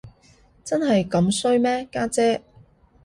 [0.65, 2.41] 真係咁衰咩，家姐？